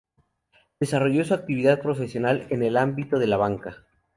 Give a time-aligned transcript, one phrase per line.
[0.79, 3.85] Desarrolló su actividad profesional en el ámbito de la banca.